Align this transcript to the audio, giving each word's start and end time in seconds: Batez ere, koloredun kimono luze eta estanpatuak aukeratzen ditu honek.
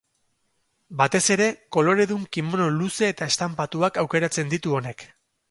Batez 1.01 1.21
ere, 1.35 1.49
koloredun 1.77 2.23
kimono 2.37 2.67
luze 2.79 3.11
eta 3.15 3.29
estanpatuak 3.35 4.01
aukeratzen 4.07 4.53
ditu 4.57 4.77
honek. 4.81 5.07